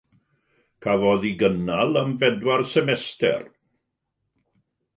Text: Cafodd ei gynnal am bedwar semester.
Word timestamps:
Cafodd 0.85 1.27
ei 1.29 1.33
gynnal 1.41 1.99
am 2.01 2.11
bedwar 2.23 2.61
semester. 2.73 3.41